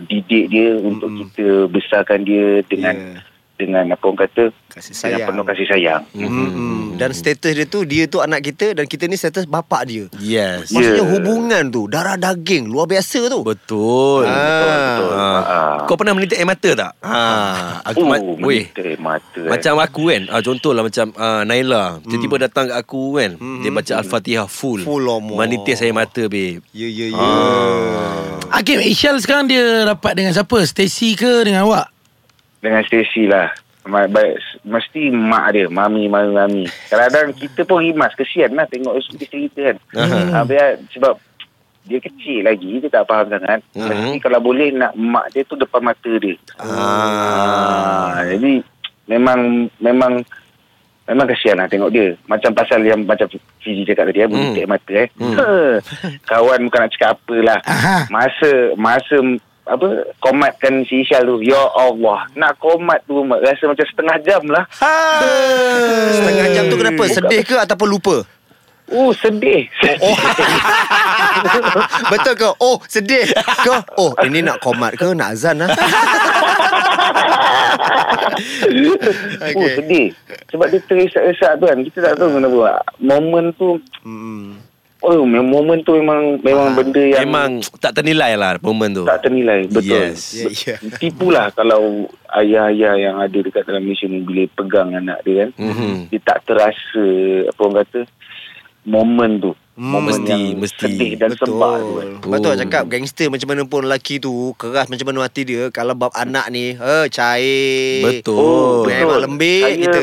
didik 0.04 0.48
dia, 0.48 0.80
untuk 0.80 1.12
kita 1.14 1.68
besarkan 1.68 2.24
dia 2.24 2.64
dengan 2.66 2.96
Ya. 2.96 3.22
Dengan 3.58 3.84
apa 3.88 4.04
orang 4.04 4.22
kata 4.22 4.44
Kasih 4.70 4.94
dengan 4.94 5.02
sayang. 5.18 5.28
penuh 5.28 5.44
kasih 5.44 5.68
sayang. 5.68 6.02
Hmm. 6.14 6.94
Dan 6.94 7.10
status 7.12 7.52
dia 7.52 7.66
tu 7.66 7.82
Dia 7.82 8.06
tu 8.06 8.18
anak 8.18 8.42
kita 8.42 8.74
Dan 8.74 8.86
kita 8.86 9.06
ni 9.06 9.14
status 9.14 9.46
bapak 9.46 9.86
dia 9.86 10.06
Yes. 10.18 10.70
Maksudnya 10.70 10.98
Ya. 11.00 11.06
hubungan 11.08 11.64
tu 11.68 11.86
Darah 11.86 12.14
daging 12.16 12.66
Luar 12.66 12.86
biasa 12.86 13.26
tu 13.28 13.42
Betul. 13.42 14.26
Ah. 14.26 14.34
Betul, 14.34 14.74
betul. 14.74 15.10
Ah. 15.14 15.42
Ah. 15.42 15.76
Kau 15.86 15.94
pernah 15.94 16.14
menitik 16.14 16.36
air 16.36 16.46
mata 16.46 16.70
tak? 16.72 16.92
Ha, 17.00 17.22
aku 17.84 17.98
Oh, 18.00 18.06
ma- 18.08 18.18
menitik 18.18 18.98
mata. 18.98 19.38
eh. 19.40 19.46
Macam 19.48 19.74
aku 19.78 20.02
kan 20.08 20.22
ah, 20.28 20.42
Contohlah 20.42 20.82
macam 20.82 21.06
ah, 21.14 21.42
Naila 21.44 22.02
Tiba-tiba 22.02 22.36
datang 22.40 22.66
kat 22.68 22.78
aku 22.78 23.02
kan 23.14 23.32
Dia 23.62 23.70
baca 23.70 23.94
Al-Fatihah 23.96 24.48
full 24.48 24.82
Full, 24.82 25.06
Omar. 25.08 25.38
Menitis 25.40 25.78
air 25.80 25.94
mata 25.94 26.26
babe 26.26 26.66
Ya 26.74 26.88
ya 26.88 27.06
ya. 27.08 27.30
Hakim 28.50 28.80
Isyal 28.80 29.20
sekarang 29.20 29.46
dia 29.46 29.86
rapat 29.86 30.16
dengan 30.16 30.32
siapa 30.32 30.58
Stacy 30.64 31.14
ke 31.14 31.44
dengan 31.44 31.68
awak 31.68 31.94
Dengan 32.58 32.82
Stacy 32.84 33.26
lah. 33.26 33.54
Mesti 34.68 35.02
mak 35.10 35.56
dia 35.56 35.72
Mami, 35.72 36.12
mami, 36.12 36.36
mami. 36.36 36.64
Kadang-kadang 36.92 37.32
kita 37.34 37.64
pun 37.64 37.80
rimas 37.80 38.12
Kesian 38.20 38.52
lah 38.52 38.68
tengok 38.68 39.00
dia 39.16 39.28
cerita 39.28 39.60
kan. 39.64 39.78
Ha, 39.96 40.44
biar, 40.44 40.76
Sebab 40.92 41.16
Dia 41.88 42.04
kecil 42.04 42.44
lagi 42.44 42.84
Dia 42.84 42.92
tak 42.92 43.08
faham 43.08 43.32
sangat. 43.32 43.64
Mhm. 43.72 43.88
Mesti 43.88 44.18
kalau 44.20 44.44
boleh 44.44 44.76
Nak 44.76 44.92
mak 44.92 45.32
dia 45.32 45.48
tu 45.48 45.56
depan 45.56 45.80
mata 45.80 46.12
dia. 46.20 46.36
Ah. 46.60 48.20
ha, 48.20 48.28
Jadi 48.28 48.60
Memang 49.08 49.72
Memang 49.80 50.20
Memang 51.08 51.24
kesian 51.24 51.56
lah 51.56 51.72
tengok 51.72 51.88
dia. 51.88 52.12
Macam 52.28 52.52
pasal 52.52 52.84
yang 52.84 53.08
Macam 53.08 53.32
Fizi 53.64 53.88
cakap 53.88 54.12
tadi 54.12 54.28
Hmm. 54.28 54.52
Bunuh 54.52 54.68
mata 54.68 54.92
eh. 54.92 55.08
Kawan 56.30 56.68
bukan 56.68 56.80
nak 56.84 56.92
cakap 56.92 57.16
apa 57.16 57.36
lah 57.40 57.60
Aha. 57.64 57.98
Masa 58.12 58.76
Masa 58.76 59.16
apa 59.68 59.88
komatkan 60.24 60.88
si 60.88 61.04
Isyal 61.04 61.28
tu. 61.28 61.44
Ya 61.44 61.60
Allah 61.76 62.26
nak 62.34 62.56
komat 62.58 63.04
tu 63.06 63.22
rasa 63.28 63.64
macam 63.68 63.86
setengah 63.86 64.18
jam 64.24 64.44
lah. 64.48 64.64
Setengah 66.12 66.48
jam 66.56 66.64
tu 66.72 66.78
kenapa? 66.80 67.04
Bukan. 67.04 67.16
Sedih 67.16 67.42
ke 67.44 67.56
ataupun 67.60 67.88
lupa? 67.88 68.16
Oh 68.88 69.12
sedih. 69.12 69.68
Oh. 70.00 70.16
Betul 72.16 72.34
ke? 72.40 72.50
Oh 72.64 72.80
sedih 72.88 73.28
ke? 73.36 73.76
Oh 74.00 74.16
ini 74.24 74.40
nak 74.40 74.64
komat 74.64 74.96
ke? 74.96 75.12
Nak 75.12 75.36
azan 75.36 75.64
lah. 75.64 75.70
Oh 79.58 79.68
sedih. 79.74 80.14
Sebab 80.54 80.70
dia 80.70 80.80
terisak-isak 80.86 81.58
tu 81.58 81.66
kan. 81.66 81.80
Kita 81.82 81.98
tak 82.06 82.14
tahu 82.22 82.38
kenapa. 82.38 82.80
Momen 83.02 83.50
tu 83.58 83.82
hmm. 84.06 84.67
Oh 85.00 85.22
momen 85.24 85.82
tu 85.82 85.94
memang 85.94 86.40
memang 86.40 86.74
benda 86.74 87.00
yang 87.00 87.24
Memang 87.24 87.50
tak 87.78 87.94
ternilai 87.94 88.34
lah 88.34 88.58
Momen 88.60 88.92
tu 88.92 89.04
tak 89.04 89.22
ternilai 89.22 89.66
betul 89.66 89.86
Yes. 90.10 90.34
Ya 90.34 90.50
ya 90.50 90.76
tipulah 91.02 91.50
kalau 91.52 92.06
ayah-ayah 92.32 92.94
yang 93.00 93.16
ada 93.18 93.38
dekat 93.38 93.64
dalam 93.64 93.82
Malaysia 93.82 94.06
ni 94.06 94.20
bila 94.20 94.44
pegang 94.54 94.92
anak 94.92 95.22
dia 95.22 95.36
kan 95.38 95.50
Mhm. 95.60 96.10
dia 96.10 96.20
tak 96.20 96.42
terasa 96.44 97.06
apa 97.46 97.60
orang 97.60 97.78
kata 97.84 98.02
momen 98.84 99.32
tu 99.38 99.52
momen 99.76 100.10
Mesti, 100.10 100.32
yang 100.32 100.58
mesti. 100.58 100.82
sedih 100.82 101.12
dan 101.16 101.30
sembah 101.32 101.76
tu 101.78 101.92
kan. 101.94 102.08
Sebab 102.18 102.38
tu 102.40 102.50
cakap 102.58 102.84
gangster 102.88 103.28
macam 103.30 103.48
mana 103.48 103.62
pun 103.64 103.86
lelaki 103.86 104.18
tu 104.18 104.34
keras 104.56 104.90
macam 104.90 105.06
mana 105.06 105.22
hati 105.22 105.46
dia 105.46 105.70
kalau 105.70 105.94
bab 105.94 106.10
anak 106.14 106.50
ni 106.50 106.74
eh 106.74 107.06
cair. 107.08 108.02
Betul. 108.02 108.34
Oh, 108.34 108.82
Memang 108.84 109.22
lembik 109.22 109.62
Saya- 109.64 109.78
kita. 109.78 110.02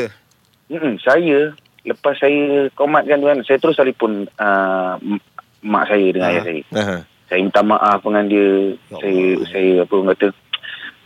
Mm, 0.65 0.93
saya 0.97 1.39
lepas 1.85 2.17
saya 2.17 2.41
komatkan 2.73 3.17
tu 3.17 3.27
kan 3.27 3.39
saya 3.41 3.57
terus 3.57 3.75
telefon 3.75 4.11
uh, 4.35 4.97
mak 5.61 5.85
saya 5.85 6.07
dengan 6.09 6.29
ayah 6.29 6.43
saya. 6.43 6.61
Aha. 6.73 6.97
Saya 7.25 7.39
minta 7.39 7.61
maaf 7.61 8.01
dengan 8.01 8.25
dia. 8.25 8.47
Ya 8.89 8.97
saya 8.97 9.23
saya 9.47 9.69
apa 9.81 9.93
orang 9.93 10.09
kata 10.11 10.27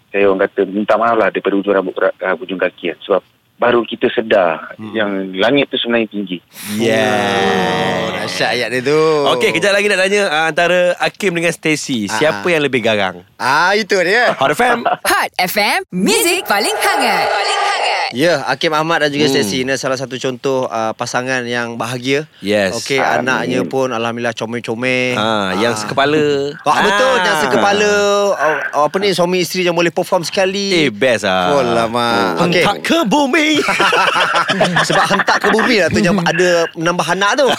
saya 0.09 0.23
orang 0.25 0.41
kata 0.41 0.61
minta 0.65 0.93
maaf 0.95 1.15
lah 1.15 1.27
daripada 1.29 1.55
ujung 1.55 1.71
rambut 1.71 1.93
ke 1.93 2.01
uh, 2.17 2.35
ujung 2.35 2.57
kaki 2.57 2.91
kan. 2.91 2.99
Sebab 3.01 3.21
baru 3.55 3.83
kita 3.83 4.07
sedar 4.09 4.71
Hmm. 4.75 4.95
yang 4.95 5.11
langit 5.35 5.67
tu 5.67 5.75
sebenarnya 5.75 6.07
tinggi. 6.07 6.39
Yeah. 6.73 8.07
Oh, 8.07 8.15
dahsyat 8.15 8.49
ayat 8.55 8.67
dia 8.71 8.81
tu. 8.81 8.99
Okey, 9.29 9.51
kejap 9.51 9.71
lagi 9.71 9.85
nak 9.85 9.99
tanya 9.99 10.21
uh, 10.25 10.45
antara 10.47 10.79
Hakim 10.97 11.31
dengan 11.33 11.51
Stacy, 11.51 12.07
siapa 12.07 12.41
Ah. 12.41 12.51
yang 12.51 12.63
lebih 12.63 12.79
garang? 12.79 13.19
Ah, 13.35 13.75
itu 13.75 13.99
dia. 13.99 14.31
Hot 14.33 14.49
FM. 14.49 14.87
Hot 14.87 15.31
FM, 15.35 15.83
Music 15.91 16.47
paling 16.47 16.71
hangat. 16.73 17.27
Paling 17.27 17.59
hangat. 17.59 17.78
Ya, 18.09 18.41
Hakim 18.41 18.73
Ahmad 18.73 19.05
dan 19.05 19.09
juga 19.09 19.25
Hmm. 19.25 19.33
Stacey 19.37 19.61
ini 19.61 19.73
salah 19.75 19.93
satu 19.93 20.15
contoh 20.15 20.65
uh, 20.65 20.91
pasangan 20.93 21.45
yang 21.45 21.75
bahagia. 21.75 22.25
Yes. 22.41 22.73
Okey, 22.75 22.97
anaknya 22.97 23.61
pun 23.63 23.89
alhamdulillah 23.89 24.33
comel-comel. 24.33 25.13
Ha, 25.13 25.53
yang 25.55 25.73
sekepala. 25.73 26.53
Ah, 26.65 26.81
betul, 26.81 27.13
Ah. 27.13 27.21
yang 27.21 27.35
sekepala 27.39 27.91
oh, 28.73 28.83
apa 28.85 28.95
ni 28.97 29.11
suami 29.11 29.39
isteri 29.39 29.61
yang 29.61 29.73
boleh 29.73 29.89
perform 29.89 30.21
sekali. 30.21 30.73
Eh, 30.73 30.89
best 30.89 31.23
ah. 31.23 31.53
Oh 31.53 31.61
lama. 31.61 32.33
Okey. 32.41 32.65
Hentak 32.65 32.77
ke 32.81 32.97
bumi. 33.05 33.61
Sebab 34.89 35.03
hentak 35.05 35.37
ke 35.37 35.47
bumi 35.53 35.75
lah 35.77 35.87
tu 35.93 35.99
yang 35.99 36.17
ada 36.19 36.65
menambah 36.73 37.07
anak 37.13 37.31
tu. 37.37 37.47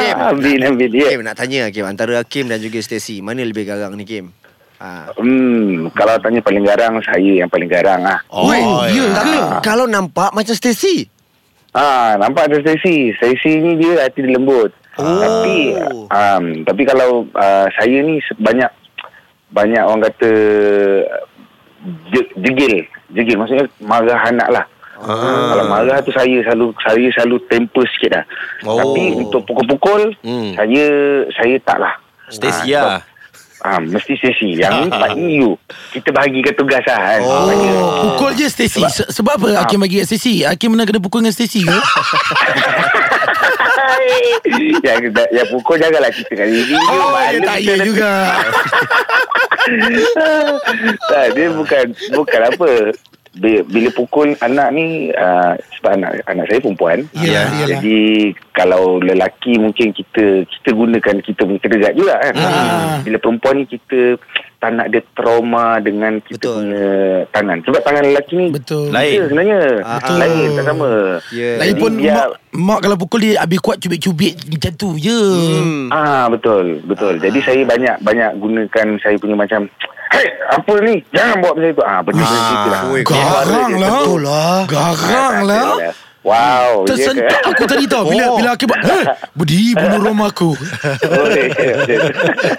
Kim. 0.00 0.16
Amin, 0.18 0.58
amin. 0.64 0.90
Ya. 0.90 1.06
Kim 1.14 1.20
nak 1.22 1.34
tanya 1.36 1.70
Kim 1.70 1.86
antara 1.86 2.18
Hakim 2.18 2.50
dan 2.50 2.58
juga 2.58 2.82
Stacey 2.82 3.22
mana 3.22 3.42
lebih 3.42 3.62
garang 3.62 3.94
ni 3.94 4.02
Kim? 4.02 4.34
Ha. 4.80 5.12
Hmm, 5.12 5.92
kalau 5.92 6.16
tanya 6.16 6.40
paling 6.40 6.64
garang, 6.64 6.96
saya 7.04 7.32
yang 7.36 7.52
paling 7.52 7.68
garang 7.68 8.00
ah. 8.00 8.16
Oh, 8.32 8.48
Weh, 8.48 8.64
ya 8.88 9.12
Tapi 9.12 9.30
ke? 9.30 9.44
kalau 9.60 9.84
nampak 9.84 10.32
macam 10.32 10.56
Stacey. 10.56 11.04
Ah, 11.70 12.16
nampak 12.16 12.48
ada 12.48 12.56
Stacy. 12.58 13.12
Stacy 13.14 13.60
ni 13.60 13.76
dia 13.76 14.00
hati 14.00 14.24
dia 14.24 14.34
lembut. 14.34 14.72
Oh. 14.96 15.04
Tapi 15.04 15.76
um, 16.08 16.44
tapi 16.64 16.82
kalau 16.82 17.28
uh, 17.30 17.66
saya 17.70 18.00
ni 18.00 18.18
banyak 18.34 18.72
banyak 19.50 19.78
orang 19.78 20.02
kata 20.02 20.30
je, 22.08 22.20
jegil. 22.38 22.74
Jegil 23.12 23.36
maksudnya 23.36 23.68
marah 23.78 24.20
anak 24.24 24.48
lah. 24.50 24.64
Ah. 24.96 25.16
Kalau 25.50 25.64
marah 25.66 26.00
tu 26.00 26.10
saya 26.10 26.40
selalu 26.42 26.72
saya 26.80 27.08
selalu 27.12 27.36
temper 27.46 27.84
sikit 27.90 28.16
lah. 28.16 28.24
Oh. 28.64 28.76
Tapi 28.76 29.02
untuk 29.18 29.44
pukul-pukul 29.44 30.12
Hmm. 30.20 30.56
saya 30.56 30.84
saya 31.32 31.56
tak 31.60 31.78
lah. 31.78 31.94
Stacy 32.30 32.72
Ah, 32.72 32.82
lah. 32.96 33.00
Ah, 33.60 33.76
mesti 33.76 34.16
Stacy. 34.16 34.56
Yang 34.56 34.72
ni 34.72 34.88
part 35.00 35.12
you. 35.14 35.50
Kita 35.92 36.08
bahagikan 36.10 36.54
tugas 36.54 36.80
lah 36.82 36.96
kan. 36.98 37.20
Maknanya, 37.20 37.72
Oh, 37.76 38.00
pukul 38.08 38.32
je 38.34 38.46
Stacy. 38.46 38.80
Se- 38.88 39.10
sebab 39.10 39.36
apa 39.36 39.48
Hakim 39.60 39.78
bagi 39.78 40.00
kat 40.00 40.08
Stacy? 40.08 40.42
Hakim 40.42 40.72
pernah 40.72 40.84
kena 40.84 40.98
pukul 40.98 41.20
dengan 41.20 41.32
Stacy 41.32 41.60
ke? 41.62 41.72
yang, 44.82 45.00
yang 45.12 45.48
pukul 45.48 45.76
janganlah 45.76 46.08
kita 46.08 46.32
kali 46.32 46.64
ni. 46.64 46.76
Oh, 46.78 47.12
ya 47.18 47.38
tak 47.38 47.58
ya 47.60 47.74
juga. 47.80 48.12
tak, 51.06 51.24
dia 51.36 51.48
bukan 51.52 51.84
bukan 52.10 52.40
apa. 52.48 52.70
Bila, 53.30 53.62
bila 53.62 53.88
pukul 53.94 54.34
anak 54.42 54.68
ni 54.74 55.14
uh, 55.14 55.54
sebab 55.78 55.94
anak 55.94 56.12
anak 56.26 56.50
saya 56.50 56.58
perempuan. 56.58 57.06
Yalah, 57.14 57.46
Ah, 57.46 57.54
yalah. 57.62 57.68
Jadi 57.78 58.00
kalau 58.50 58.98
lelaki 58.98 59.54
mungkin 59.54 59.94
kita 59.94 60.42
kita 60.50 60.70
gunakan 60.74 61.16
kita 61.22 61.40
punya 61.46 61.60
terdekat 61.62 61.94
juga 61.94 62.18
kan. 62.18 62.34
Ah. 62.42 62.98
Bila 63.06 63.22
perempuan 63.22 63.62
ni 63.62 63.70
kita 63.70 64.18
tak 64.60 64.76
nak 64.76 64.92
dia 64.92 65.00
trauma 65.16 65.80
dengan 65.80 66.20
kita 66.20 66.36
Betul. 66.36 66.54
punya 66.60 66.86
tangan. 67.32 67.58
Sebab 67.64 67.80
tangan 67.80 68.02
lelaki 68.04 68.34
ni 68.36 68.46
Betul. 68.52 68.92
Lain. 68.92 69.08
dia 69.10 69.22
sebenarnya. 69.24 69.60
Ah, 69.80 69.96
Betul. 69.96 70.16
Lain 70.20 70.48
tak 70.52 70.64
sama. 70.68 70.90
Ya. 71.32 71.50
Lagipun 71.56 71.90
Jadi 71.90 72.04
dia- 72.04 72.14
mak, 72.14 72.28
mak 72.52 72.78
kalau 72.84 72.96
pukul 73.00 73.20
dia 73.24 73.40
habis 73.40 73.58
kuat 73.58 73.80
cubit-cubit 73.80 74.36
macam 74.36 74.72
tu 74.76 74.90
je. 74.94 75.20
Hmm. 75.56 75.88
Ah 75.88 76.28
betul 76.28 76.84
betul. 76.84 77.16
Jadi 77.16 77.40
saya 77.40 77.64
banyak 77.64 78.04
banyak 78.04 78.30
gunakan 78.36 78.86
saya 79.00 79.16
punya 79.16 79.34
macam 79.34 79.64
Hei, 80.10 80.26
apa 80.50 80.74
ni? 80.82 80.98
Jangan 81.14 81.38
buat 81.38 81.54
macam 81.54 81.70
itu. 81.70 81.82
Ah, 81.86 82.00
benda 82.02 82.18
macam 82.20 82.66
lah. 82.66 82.82
Oi, 82.90 83.02
Garang 83.06 83.72
lah. 83.78 83.90
Betul 83.94 84.20
lah. 84.20 84.58
Garang 84.66 85.36
lah. 85.46 85.66
Wow. 86.20 86.84
dia 86.84 86.94
Tersentak 86.94 87.40
ke- 87.40 87.48
aku 87.48 87.62
tadi 87.64 87.84
tau 87.84 88.04
Bila 88.04 88.24
Oh. 88.26 88.36
bila 88.36 88.48
Hakim 88.52 88.66
buat 88.66 88.80
"Eh, 88.82 89.04
Berdiri 89.32 89.72
bunuh 89.74 90.00
rumah 90.04 90.28
aku. 90.28 90.52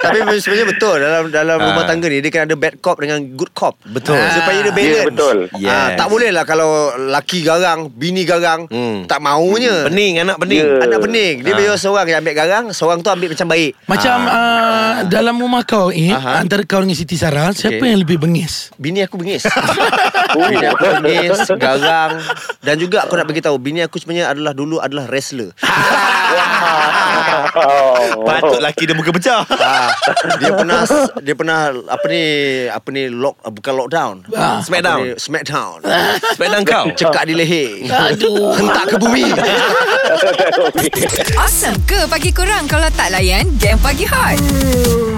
Tapi 0.01 0.18
sebenarnya 0.36 0.68
betul 0.68 0.96
dalam 0.98 1.24
dalam 1.30 1.56
Ah. 1.56 1.63
rumah 1.68 1.84
tangga 1.86 2.06
ni 2.06 2.20
dia 2.20 2.30
kan 2.30 2.41
ada 2.44 2.56
bad 2.56 2.74
cop 2.80 2.98
dengan 2.98 3.18
good 3.32 3.50
cop. 3.51 3.74
Betul. 3.86 4.13
Ah, 4.13 4.30
supaya 4.34 4.58
dia 4.62 4.72
balance. 4.72 4.98
Ya, 4.98 5.03
betul. 5.06 5.36
Ah, 5.46 5.58
Yes. 5.58 5.88
tak 5.96 6.08
boleh 6.08 6.30
lah 6.30 6.44
kalau 6.44 6.70
laki 6.98 7.38
garang, 7.41 7.88
bini 7.88 8.24
garang, 8.24 8.65
Hmm. 8.65 9.06
tak 9.06 9.20
maunya. 9.20 9.86
Pening 9.86 10.20
anak 10.20 10.36
pening. 10.38 10.60
Ya. 10.60 10.82
Anak 10.82 10.98
pening. 11.00 11.34
Dia 11.41 11.51
Ah. 11.51 11.58
biar 11.58 11.75
seorang 11.75 12.06
yang 12.08 12.18
ambil 12.20 12.34
garang, 12.36 12.63
seorang 12.72 12.98
tu 13.00 13.10
ambil 13.10 13.27
macam 13.30 13.48
baik. 13.48 13.72
Macam 13.86 14.18
uh, 14.24 15.03
Dalam 15.03 15.36
rumah 15.36 15.62
kau 15.62 15.89
eh, 15.89 16.10
Aha. 16.10 16.39
Antara 16.39 16.62
kau 16.63 16.77
dengan 16.77 16.94
Siti 16.94 17.13
Sarah 17.13 17.51
Siapa 17.51 17.75
Okey. 17.75 17.88
yang 17.88 18.00
lebih 18.00 18.15
bengis 18.18 18.70
Bini 18.75 19.01
aku 19.01 19.15
bengis. 19.15 19.44
bini 20.32 20.63
aku 20.63 20.84
bengis, 20.98 21.38
garang 21.56 22.18
dan 22.60 22.75
juga 22.77 23.03
aku 23.03 23.13
nak 23.13 23.25
bagi 23.25 23.39
tahu 23.51 23.60
bini 23.60 23.84
aku 23.84 24.00
sebenarnya 24.00 24.31
adalah 24.31 24.55
dulu 24.55 24.79
adalah 24.79 25.12
wrestler. 25.12 25.51
Oh. 27.51 28.24
Patut 28.24 28.63
laki 28.63 28.88
dia 28.88 28.96
muka 28.96 29.12
pecah. 29.12 29.43
Ah, 29.60 29.91
dia 30.39 30.55
pernah 30.55 30.88
dia 31.20 31.36
pernah 31.36 31.60
apa 31.91 32.05
ni 32.08 32.24
apa 32.72 32.88
ni 32.96 33.12
lock 33.12 33.43
bukan 33.43 33.74
lockdown. 33.75 34.15
Ah. 34.31 34.63
Smackdown. 34.63 35.03
Ni, 35.03 35.20
Smackdown. 35.20 35.84
Sepedang 36.31 36.63
kau. 36.63 36.88
Cekak 36.96 37.27
di 37.27 37.36
leher. 37.36 37.91
Aduh. 37.91 38.55
Hentak 38.55 38.96
ke 38.96 38.98
bumi. 39.00 39.27
Awesome 41.41 41.75
ke 41.84 42.08
pagi 42.08 42.31
kurang 42.31 42.72
kalau 42.72 42.88
tak 42.96 43.12
layan 43.12 43.43
game 43.60 43.79
pagi 43.84 44.08
hot? 44.08 44.39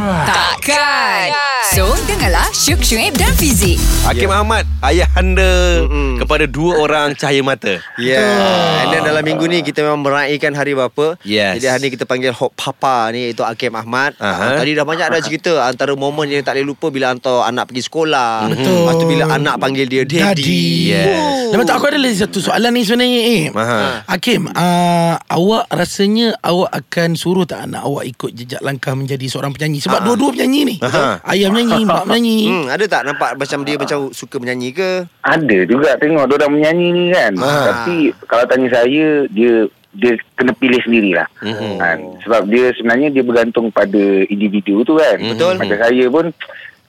Takkan. 0.04 1.32
So, 1.74 1.90
dengarlah 2.06 2.46
Syuk 2.52 2.84
Syuib 2.84 3.16
dan 3.16 3.32
Fizik. 3.34 3.80
Hakim 4.04 4.30
Ahmad, 4.30 4.68
ayah 4.84 5.08
anda 5.16 5.82
Mm-mm. 5.88 6.20
kepada 6.20 6.44
dua 6.46 6.84
orang 6.84 7.16
cahaya 7.16 7.40
mata. 7.40 7.80
Ya. 7.96 8.20
Yeah. 8.20 8.82
And 8.84 8.88
then 8.94 9.02
dalam 9.08 9.24
minggu 9.24 9.48
ni 9.48 9.64
kita 9.64 9.82
memang 9.82 10.04
meraihkan 10.04 10.54
hari 10.54 10.76
bapa. 10.76 11.16
Yes. 11.24 11.58
Jadi 11.58 11.68
hari 11.72 11.82
ni 11.88 11.90
kita 11.96 12.06
panggil 12.06 12.36
Hot 12.36 12.52
Papa 12.54 13.10
ni 13.16 13.32
iaitu 13.32 13.42
Hakim 13.48 13.74
Ahmad. 13.74 14.14
Aha. 14.20 14.54
Uh, 14.54 14.58
tadi 14.60 14.76
dah 14.76 14.86
banyak 14.86 15.08
dah 15.08 15.22
cerita 15.24 15.54
antara 15.66 15.96
momen 15.96 16.30
yang 16.30 16.44
tak 16.44 16.60
boleh 16.60 16.68
lupa 16.68 16.92
bila 16.92 17.16
hantar 17.16 17.48
anak 17.48 17.72
pergi 17.72 17.84
sekolah. 17.88 18.52
Betul. 18.52 18.84
Lepas 18.84 18.94
tu 19.00 19.06
bila 19.08 19.26
anak 19.32 19.56
panggil 19.58 19.86
dia 19.88 20.04
daddy. 20.04 20.20
Daddy 20.20 20.66
Yes. 20.94 21.54
Lepas 21.54 21.64
tu 21.70 21.74
aku 21.74 21.86
ada 21.90 22.00
lagi 22.02 22.18
satu 22.18 22.40
soalan 22.42 22.72
ni 22.74 22.82
sebenarnya 22.82 23.20
eh. 23.24 23.44
Aha. 23.54 23.82
Hakim 24.10 24.50
uh, 24.50 25.16
Awak 25.22 25.70
rasanya 25.70 26.34
Awak 26.42 26.72
akan 26.82 27.10
suruh 27.14 27.46
tak 27.46 27.70
anak 27.70 27.86
awak 27.86 28.10
Ikut 28.10 28.34
jejak 28.34 28.62
langkah 28.66 28.98
menjadi 28.98 29.26
seorang 29.30 29.54
penyanyi 29.54 29.78
Sebab 29.82 29.93
Ah. 29.96 30.04
dua-dua 30.04 30.30
penyanyi 30.32 30.62
ni 30.66 30.76
Aha. 30.80 31.22
Ayah 31.26 31.50
menyanyi 31.50 31.84
Mak 31.90 32.04
menyanyi 32.06 32.38
Hmm, 32.46 32.66
ada 32.68 32.86
tak 32.86 33.02
nampak 33.04 33.30
macam 33.36 33.60
dia 33.62 33.76
macam 33.76 34.00
suka 34.10 34.36
menyanyi 34.38 34.70
ke? 34.72 34.90
Ada 35.22 35.58
juga 35.66 35.94
tengok 35.98 36.24
dia 36.26 36.36
orang 36.38 36.54
menyanyi 36.54 36.88
ni 36.90 37.04
kan. 37.12 37.32
Ah. 37.38 37.66
Tapi 37.70 37.96
kalau 38.26 38.44
tanya 38.46 38.68
saya 38.72 39.26
dia 39.28 39.54
dia 39.94 40.12
kena 40.34 40.50
pilih 40.54 40.82
sendirilah. 40.82 41.28
Mhm. 41.40 41.78
Kan? 41.78 41.98
Sebab 42.22 42.42
dia 42.48 42.74
sebenarnya 42.74 43.08
dia 43.10 43.22
bergantung 43.22 43.70
pada 43.70 44.02
individu 44.26 44.82
tu 44.82 44.98
kan. 44.98 45.22
Betul. 45.22 45.58
Macam 45.58 45.78
saya 45.78 46.06
pun 46.08 46.26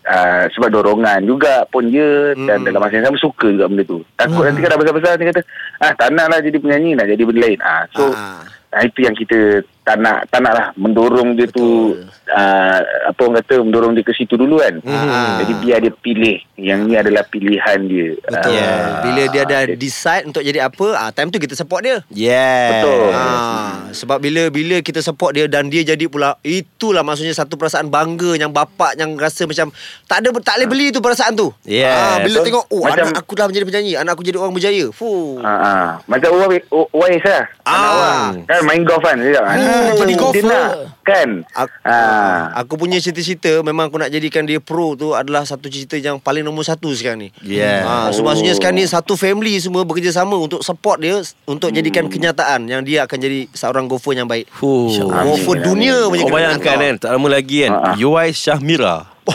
Uh, 0.04 0.44
sebab 0.52 0.68
dorongan 0.68 1.24
juga 1.24 1.64
pun 1.64 1.88
dia 1.88 2.36
dan 2.36 2.60
Mm. 2.60 2.66
dalam 2.68 2.76
masa 2.76 3.00
yang 3.00 3.08
sama 3.08 3.16
suka 3.16 3.48
juga 3.48 3.64
benda 3.64 3.88
tu. 3.88 4.04
Takut 4.12 4.36
Hmm. 4.36 4.52
nanti 4.52 4.60
kan 4.60 4.68
dah 4.68 4.76
besar-besar 4.76 5.12
dia 5.16 5.32
kata, 5.32 5.40
ah 5.80 5.92
tak 5.96 6.08
nak 6.12 6.28
lah 6.28 6.38
jadi 6.44 6.60
penyanyi 6.60 6.92
nak 6.92 7.08
jadi 7.08 7.24
benda 7.24 7.40
lain. 7.40 7.56
Ah 7.64 7.88
so 7.88 8.12
Ah. 8.12 8.44
ah, 8.68 8.84
itu 8.84 9.00
yang 9.00 9.16
kita 9.16 9.64
tak 9.84 10.00
nak 10.00 10.24
tak 10.32 10.40
nak 10.40 10.52
lah 10.56 10.66
mendorong 10.74 11.36
dia 11.36 11.44
tu 11.46 11.92
uh, 12.32 12.78
apa 13.04 13.20
orang 13.20 13.36
kata 13.44 13.60
mendorong 13.60 13.92
dia 13.92 14.00
ke 14.00 14.16
situ 14.16 14.32
dulu 14.34 14.56
kan. 14.56 14.80
Ah. 14.82 15.44
Jadi 15.44 15.52
biar 15.60 15.78
dia 15.84 15.92
pilih 15.92 16.40
yang 16.56 16.88
ni 16.88 16.96
adalah 16.96 17.20
pilihan 17.28 17.78
dia. 17.84 18.16
Betul. 18.18 18.50
Ah, 18.50 18.52
Yeah. 18.54 19.02
Bila 19.02 19.22
dia 19.28 19.42
dah 19.44 19.62
decide 19.74 20.24
untuk 20.24 20.40
jadi 20.40 20.64
apa, 20.64 20.86
ah 20.94 21.10
time 21.10 21.28
tu 21.28 21.36
kita 21.36 21.52
support 21.52 21.84
dia. 21.84 22.00
Yeah. 22.08 22.80
Betul. 22.80 23.10
Ah, 23.12 23.92
sebab 23.92 24.22
bila 24.22 24.48
bila 24.48 24.80
kita 24.80 25.04
support 25.04 25.36
dia 25.36 25.50
dan 25.50 25.68
dia 25.68 25.84
jadi 25.84 26.08
pula 26.08 26.40
itulah 26.40 27.04
maksudnya 27.04 27.36
satu 27.36 27.60
perasaan 27.60 27.92
bangga 27.92 28.38
yang 28.38 28.48
bapak 28.48 28.96
yang 28.96 29.12
rasa 29.18 29.44
macam 29.44 29.68
tak 30.06 30.24
ada 30.24 30.32
tak 30.40 30.54
boleh 30.56 30.68
beli 30.70 30.86
tu 30.88 31.04
perasaan 31.04 31.36
tu. 31.36 31.52
Yes. 31.68 31.92
Ah, 31.92 32.16
bila 32.24 32.40
Betul. 32.40 32.46
tengok 32.48 32.64
oh 32.72 32.82
Macam- 32.86 33.10
anak 33.10 33.20
aku 33.20 33.32
dah 33.36 33.46
menjadi 33.50 33.64
penyanyi, 33.66 33.92
anak 34.00 34.12
aku 34.16 34.24
jadi 34.24 34.38
orang 34.40 34.54
berjaya. 34.56 34.86
Fuh. 34.96 35.44
Ah, 35.44 35.50
ah. 35.50 35.86
Macam 36.08 36.28
Uwais, 36.32 36.62
Uwais 36.72 37.20
lah. 37.20 37.44
Ah. 37.66 37.74
Anak 37.74 37.90
orang. 37.90 38.32
Kan 38.46 38.60
main 38.64 38.82
golf 38.82 39.02
kan. 39.02 39.16
Dia, 39.18 39.42
ah, 39.74 39.94
jadi 39.94 40.12
dia 40.12 40.20
golfer. 40.20 40.44
nak, 40.44 40.68
kan 41.00 41.28
Aku, 41.52 41.74
Ah. 41.82 42.54
aku 42.54 42.74
punya 42.76 42.96
cita-cita 42.96 43.60
memang 43.60 43.86
aku 43.86 43.96
nak 43.96 44.08
jadikan 44.08 44.42
dia 44.42 44.58
pro 44.58 44.94
tu 44.94 45.12
adalah 45.12 45.42
satu 45.42 45.66
cita 45.66 45.94
yang 45.94 46.16
paling 46.16 46.40
nombor 46.40 46.62
satu 46.62 46.90
sekarang 46.90 47.18
ni. 47.18 47.28
Yeah. 47.40 47.82
Ha, 47.82 47.94
so 48.10 48.20
Oh. 48.20 48.24
maksudnya 48.24 48.52
sekarang 48.52 48.76
ni 48.76 48.84
satu 48.84 49.14
family 49.14 49.56
semua 49.56 49.82
bekerjasama 49.82 50.34
untuk 50.34 50.60
support 50.60 50.98
dia 50.98 51.18
untuk 51.44 51.70
Hmm. 51.70 51.76
jadikan 51.76 52.06
kenyataan 52.06 52.66
yang 52.66 52.80
dia 52.80 53.02
akan 53.02 53.18
jadi 53.18 53.46
seorang 53.50 53.84
golfer 53.84 54.12
yang 54.12 54.26
baik. 54.26 54.46
Fuh. 54.50 54.90
Golfer 55.04 55.60
dunia 55.60 56.06
punya 56.06 56.22
Kau 56.22 56.32
bayangkan 56.32 56.76
kan 56.76 56.94
Tak 56.96 57.10
lama 57.10 57.28
lagi 57.28 57.64
kan 57.64 57.72
Ah, 57.72 57.82
ah. 57.90 57.94
Yuai 57.94 58.30
Syahmira 58.30 59.13
Oh, 59.24 59.32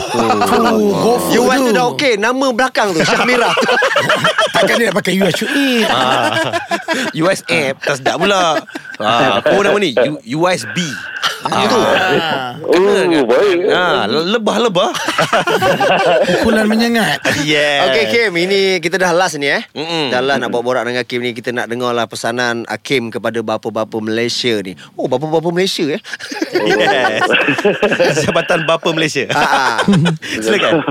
golfer 0.94 1.34
You 1.34 1.42
tu. 1.42 1.66
tu 1.66 1.70
dah 1.72 1.84
okey 1.90 2.14
Nama 2.14 2.46
belakang 2.50 2.94
tu 2.94 3.02
Syahmira 3.02 3.50
Takkan 4.54 4.74
dia 4.76 4.86
nak 4.86 4.96
pakai 4.96 5.18
US 5.18 5.34
ah. 5.84 6.54
USF 7.12 7.74
Tak 7.80 7.94
sedap 7.96 8.16
pula. 8.16 8.62
Ah, 8.98 9.40
Apa 9.40 9.50
nama 9.56 9.74
ni? 9.76 9.90
U- 9.96 10.22
USB 10.38 10.78
ah. 11.46 12.52
Oh 12.60 13.24
baik 13.26 13.58
Ah, 13.70 14.04
lebah-lebah 14.06 14.90
Pukulan 16.28 16.66
menyengat. 16.68 17.22
Yeah 17.42 17.88
Okay 17.90 18.04
Kim 18.10 18.32
Ini 18.36 18.78
kita 18.82 19.00
dah 19.00 19.14
last 19.14 19.40
ni 19.40 19.48
eh 19.48 19.62
Mm-mm. 19.72 20.12
Dah 20.12 20.20
last 20.20 20.42
nak 20.42 20.50
borak-borak 20.52 20.84
dengan 20.86 21.04
Kim 21.06 21.24
ni 21.24 21.32
Kita 21.32 21.54
nak 21.54 21.70
dengar 21.70 21.96
lah 21.96 22.04
pesanan 22.04 22.66
Kim 22.84 23.08
kepada 23.08 23.40
bapa-bapa 23.40 23.96
Malaysia 23.98 24.60
ni 24.60 24.76
Oh 24.98 25.08
bapa-bapa 25.08 25.48
Malaysia 25.48 25.86
eh 25.88 26.00
Yes 26.52 27.24
Jabatan 28.26 28.68
Bapa 28.68 28.92
Malaysia 28.92 29.24
ah, 29.32 29.40
ah. 29.40 29.76
Silakan 30.44 30.82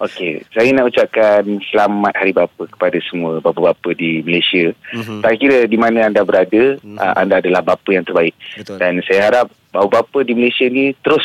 Okey, 0.00 0.44
saya 0.52 0.70
nak 0.72 0.90
ucapkan 0.90 1.42
selamat 1.70 2.14
Hari 2.16 2.32
Bapa 2.32 2.62
kepada 2.66 2.98
semua 3.04 3.38
bapa-bapa 3.42 3.92
di 3.94 4.24
Malaysia. 4.24 4.72
Mm-hmm. 4.94 5.20
Tak 5.22 5.32
kira 5.36 5.58
di 5.66 5.78
mana 5.78 6.08
anda 6.08 6.24
berada, 6.24 6.76
mm-hmm. 6.80 6.98
anda 6.98 7.40
adalah 7.40 7.60
bapa 7.64 7.90
yang 7.90 8.04
terbaik. 8.06 8.34
Betul. 8.56 8.76
Dan 8.80 9.00
saya 9.04 9.20
harap 9.30 9.46
bapa-bapa 9.70 10.26
di 10.26 10.34
Malaysia 10.34 10.66
ni 10.66 10.92
terus 11.00 11.24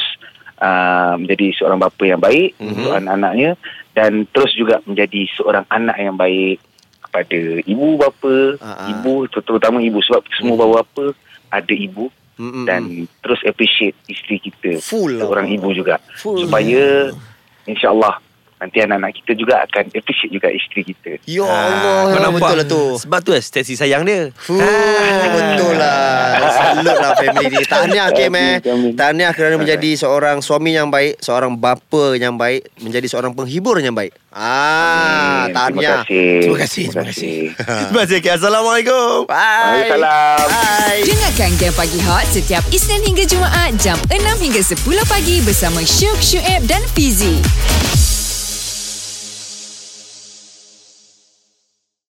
uh, 0.62 1.18
menjadi 1.18 1.54
seorang 1.58 1.80
bapa 1.82 2.04
yang 2.06 2.22
baik 2.22 2.56
mm-hmm. 2.58 2.72
untuk 2.72 2.92
anak-anaknya 2.96 3.52
dan 3.96 4.12
terus 4.30 4.52
juga 4.54 4.84
menjadi 4.86 5.22
seorang 5.36 5.66
anak 5.72 5.98
yang 5.98 6.16
baik 6.16 6.60
kepada 7.00 7.40
ibu 7.64 7.88
bapa, 7.96 8.36
ah. 8.60 8.92
ibu 8.92 9.24
terutama 9.32 9.80
ibu 9.80 10.04
sebab 10.04 10.24
semua 10.36 10.84
bapa 10.84 11.16
ada 11.48 11.74
ibu 11.74 12.12
Mm-mm. 12.36 12.68
dan 12.68 13.08
terus 13.24 13.40
appreciate 13.48 13.96
isteri 14.12 14.44
kita 14.44 14.84
Full 14.84 15.16
lah. 15.16 15.24
seorang 15.24 15.48
ibu 15.48 15.72
juga 15.72 16.04
Full. 16.20 16.44
supaya 16.44 17.16
insyaallah 17.64 18.20
nanti 18.56 18.80
anak-anak 18.80 19.12
kita 19.14 19.32
juga 19.36 19.62
akan 19.62 19.92
appreciate 19.92 20.32
juga 20.32 20.48
isteri 20.48 20.82
kita. 20.88 21.20
Ya 21.28 21.44
Ah, 21.44 21.60
Allah. 21.68 22.00
Kau 22.08 22.20
nampak? 22.24 22.40
Betul 22.40 22.58
lah 22.58 22.68
tu. 22.68 22.84
Sebab 22.98 23.20
tu 23.20 23.32
lah 23.36 23.42
Stacey 23.42 23.76
sayang 23.76 24.08
dia. 24.08 24.32
Fuh, 24.34 24.56
betul 24.58 25.76
lah. 25.76 26.40
Salute 26.50 26.98
lah 26.98 27.12
family 27.14 27.46
ni. 27.52 27.60
Tahniah 27.64 28.08
Kim 28.10 28.34
eh. 28.34 28.58
Amin, 28.58 28.72
amin. 28.72 28.92
Tahniah 28.96 29.32
kerana 29.32 29.56
menjadi 29.56 29.92
seorang 29.96 30.40
suami 30.40 30.72
yang 30.72 30.88
baik 30.88 31.20
Seorang 31.20 31.56
bapa 31.56 32.16
yang 32.16 32.36
baik 32.36 32.70
Menjadi 32.80 33.06
seorang 33.06 33.36
penghibur 33.36 33.76
yang 33.78 33.94
baik. 33.94 34.16
Ah, 34.32 35.46
Amin. 35.46 35.56
Tahniah 35.56 36.02
Terima 36.04 36.04
kasih. 36.08 36.40
Terima 36.42 36.58
kasih, 36.58 36.84
terima 36.90 37.06
kasih. 37.08 37.38
Terima 37.56 38.00
kasih 38.04 38.18
okay. 38.20 38.32
Assalamualaikum. 38.40 39.12
Bye. 39.28 39.36
Waalaikumsalam. 39.36 40.38
Bye. 40.48 41.02
Dengarkan 41.04 41.52
Game 41.56 41.76
Pagi 41.76 42.00
Hot 42.04 42.26
setiap 42.28 42.64
Isnin 42.70 43.04
hingga 43.04 43.24
Jumaat 43.24 43.72
jam 43.78 43.98
6 44.08 44.16
hingga 44.44 44.62
10 44.62 44.80
pagi 45.06 45.40
bersama 45.44 45.80
Syuk, 45.84 46.20
Syuib 46.20 46.68
dan 46.68 46.84
Fizi. 46.92 47.40